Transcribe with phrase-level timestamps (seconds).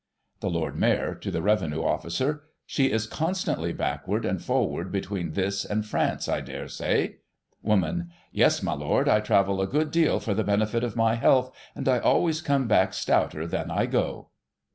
[0.39, 5.63] The Lord Mayor (to the Revenue officer): She is constantly backward and forward between this
[5.63, 7.17] cind France, I daresay.
[7.61, 11.55] Woman: Yes, my Lord, I travel a good deal for the benefit of my health,
[11.75, 14.29] and I always come back stouter than I go.